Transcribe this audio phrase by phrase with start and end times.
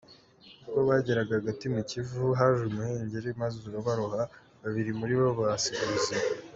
[0.67, 4.21] Ubwo bageraga hagati mu Kivu, haje umuhengeri maze urabaroha
[4.61, 6.25] babiri muri bo bahasiga ubuzima.